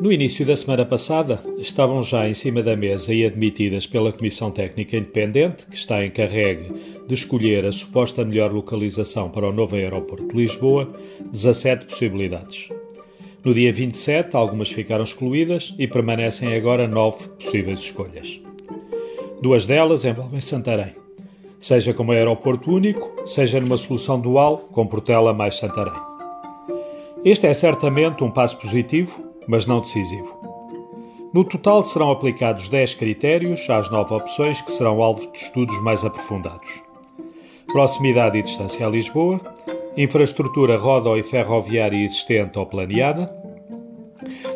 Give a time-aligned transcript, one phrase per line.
[0.00, 4.50] No início da semana passada, estavam já em cima da mesa e admitidas pela Comissão
[4.50, 6.70] Técnica Independente, que está encarregue
[7.06, 10.92] de escolher a suposta melhor localização para o novo aeroporto de Lisboa,
[11.30, 12.68] 17 possibilidades.
[13.42, 18.38] No dia 27, algumas ficaram excluídas e permanecem agora nove possíveis escolhas.
[19.40, 20.94] Duas delas envolvem Santarém,
[21.58, 26.00] seja como aeroporto único, seja numa solução dual com Portela mais Santarém.
[27.24, 30.56] Este é certamente um passo positivo mas não decisivo.
[31.32, 36.04] No total serão aplicados 10 critérios às 9 opções que serão alvos de estudos mais
[36.04, 36.80] aprofundados.
[37.66, 39.40] Proximidade e distância a Lisboa,
[39.96, 43.30] infraestrutura rodo e ferroviária existente ou planeada,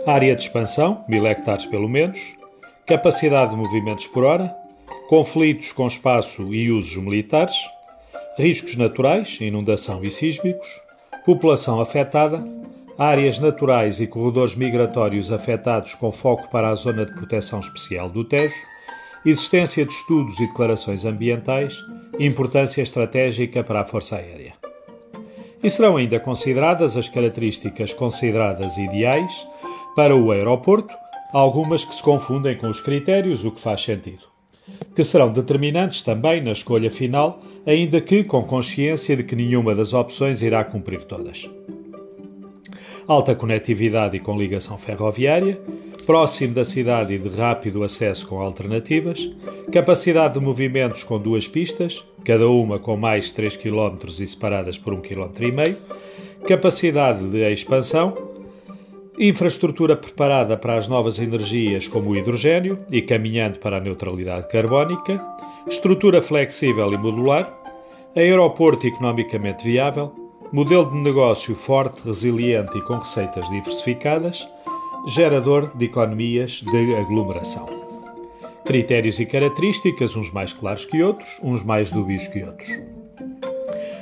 [0.06, 2.34] área de expansão, 1000 hectares pelo menos,
[2.86, 4.54] capacidade de movimentos por hora,
[5.08, 7.56] conflitos com espaço e usos militares,
[8.38, 10.68] riscos naturais, inundação e sísmicos,
[11.24, 12.42] população afetada,
[13.00, 18.26] áreas naturais e corredores migratórios afetados com foco para a Zona de Proteção Especial do
[18.26, 18.54] Tejo,
[19.24, 21.82] existência de estudos e declarações ambientais,
[22.18, 24.52] importância estratégica para a Força Aérea.
[25.62, 29.48] E serão ainda consideradas as características consideradas ideais
[29.96, 30.92] para o aeroporto,
[31.32, 34.24] algumas que se confundem com os critérios, o que faz sentido.
[34.94, 39.94] Que serão determinantes também na escolha final, ainda que com consciência de que nenhuma das
[39.94, 41.48] opções irá cumprir todas
[43.06, 45.60] alta conectividade e com ligação ferroviária,
[46.06, 49.30] próximo da cidade e de rápido acesso com alternativas,
[49.72, 54.94] capacidade de movimentos com duas pistas, cada uma com mais 3 km e separadas por
[54.94, 55.76] 1,5 km,
[56.46, 58.30] capacidade de expansão,
[59.18, 65.20] infraestrutura preparada para as novas energias como o hidrogênio e caminhando para a neutralidade carbónica,
[65.68, 67.52] estrutura flexível e modular,
[68.16, 70.12] aeroporto economicamente viável,
[70.52, 74.48] modelo de negócio forte, resiliente e com receitas diversificadas,
[75.06, 77.66] gerador de economias de aglomeração.
[78.64, 82.68] Critérios e características, uns mais claros que outros, uns mais dúbios que outros.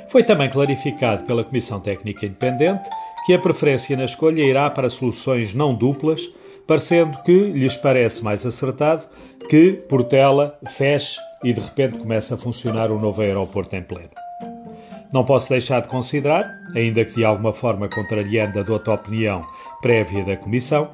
[0.09, 2.89] Foi também clarificado pela Comissão Técnica Independente
[3.25, 6.21] que a preferência na escolha irá para soluções não duplas,
[6.65, 9.05] parecendo que lhes parece mais acertado
[9.49, 14.28] que Portela feche e de repente comece a funcionar o novo aeroporto em pleno.
[15.13, 19.45] Não posso deixar de considerar, ainda que de alguma forma contrariando a dota opinião
[19.81, 20.91] prévia da Comissão,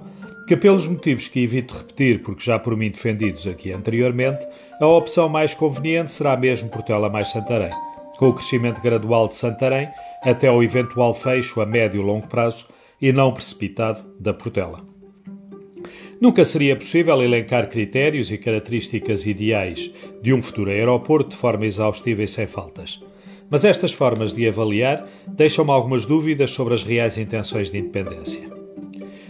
[0.47, 4.45] que, pelos motivos que evito repetir porque já por mim defendidos aqui anteriormente,
[4.79, 7.71] a opção mais conveniente será mesmo Portela mais Santarém,
[8.17, 9.89] com o crescimento gradual de Santarém
[10.21, 12.67] até ao eventual fecho a médio e longo prazo
[13.01, 14.81] e não precipitado da Portela.
[16.21, 22.23] Nunca seria possível elencar critérios e características ideais de um futuro aeroporto de forma exaustiva
[22.23, 23.03] e sem faltas.
[23.49, 28.49] Mas estas formas de avaliar deixam-me algumas dúvidas sobre as reais intenções de independência.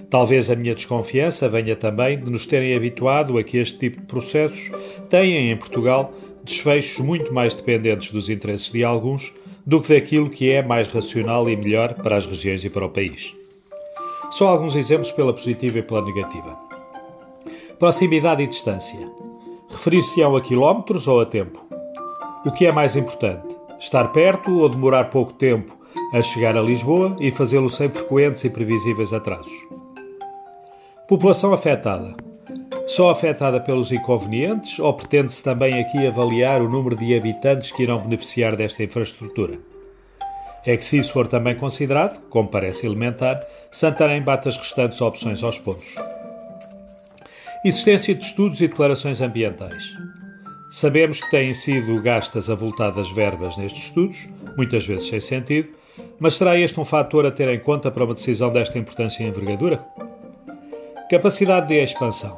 [0.10, 4.08] Talvez a minha desconfiança venha também de nos terem habituado a que este tipo de
[4.08, 4.72] processos
[5.10, 9.34] tenham em Portugal desfechos muito mais dependentes dos interesses de alguns
[9.66, 12.90] do que daquilo que é mais racional e melhor para as regiões e para o
[12.90, 13.36] país.
[14.30, 16.56] Só alguns exemplos pela positiva e pela negativa.
[17.80, 19.00] Proximidade e distância.
[19.70, 21.66] Referir-se-ão a quilómetros ou a tempo?
[22.46, 23.56] O que é mais importante?
[23.80, 25.78] Estar perto ou demorar pouco tempo
[26.14, 29.54] a chegar a Lisboa e fazê-lo sem frequentes e previsíveis atrasos.
[31.08, 32.16] População afetada.
[32.88, 38.00] Só afetada pelos inconvenientes ou pretende-se também aqui avaliar o número de habitantes que irão
[38.00, 39.58] beneficiar desta infraestrutura?
[40.66, 45.44] É que se isso for também considerado, como parece elementar, Santarém bate as restantes opções
[45.44, 45.94] aos pontos.
[47.64, 49.84] Existência de estudos e declarações ambientais.
[50.76, 54.28] Sabemos que têm sido gastas avultadas verbas nestes estudos,
[54.58, 55.70] muitas vezes sem sentido,
[56.20, 59.28] mas será este um fator a ter em conta para uma decisão desta importância e
[59.28, 59.86] envergadura?
[61.10, 62.38] Capacidade de expansão.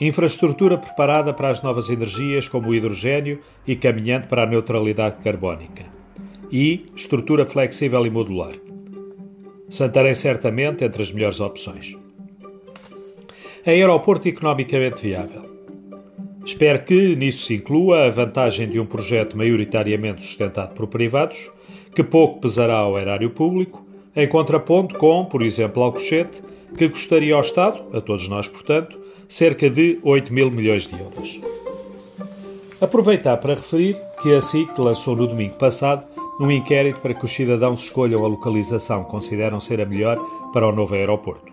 [0.00, 5.84] Infraestrutura preparada para as novas energias, como o hidrogênio, e caminhando para a neutralidade carbónica.
[6.48, 8.54] E estrutura flexível e modular.
[9.68, 11.96] Santarém certamente entre as melhores opções.
[13.66, 15.51] Aeroporto economicamente viável.
[16.44, 21.50] Espero que nisso se inclua a vantagem de um projeto maioritariamente sustentado por privados,
[21.94, 23.84] que pouco pesará ao erário público,
[24.14, 26.42] em contraponto com, por exemplo, Alcochete,
[26.76, 28.98] que custaria ao Estado, a todos nós, portanto,
[29.28, 31.40] cerca de 8 mil milhões de euros.
[32.80, 36.04] Aproveitar para referir que a SIC lançou no domingo passado
[36.40, 40.18] um inquérito para que os cidadãos escolham a localização que consideram ser a melhor
[40.52, 41.51] para o novo aeroporto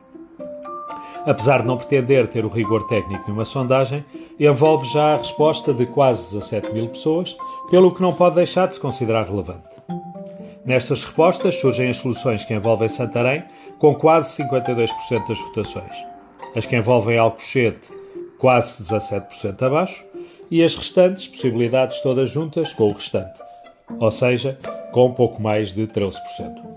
[1.25, 4.04] apesar de não pretender ter o rigor técnico de uma sondagem,
[4.39, 7.36] envolve já a resposta de quase 17 mil pessoas,
[7.69, 9.68] pelo que não pode deixar de se considerar relevante.
[10.66, 13.44] Nestas respostas surgem as soluções que envolvem Santarém,
[13.80, 16.10] com quase 52% das votações.
[16.56, 17.89] as que envolvem Alcochete
[18.39, 20.04] quase 17% abaixo
[20.50, 23.39] e as restantes possibilidades todas juntas com o restante,
[24.00, 24.57] ou seja,
[24.92, 26.69] com um pouco mais de 13%.